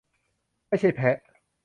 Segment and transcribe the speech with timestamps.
[0.67, 1.17] ไม่ใช่แพะ